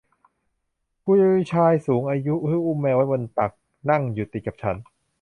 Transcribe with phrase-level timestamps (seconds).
[1.07, 1.17] มี
[1.51, 3.51] ชายสูงอายุที่อุ้มแมวไว้บนตัก
[3.89, 4.75] นั่งอยู่ติดกับฉัน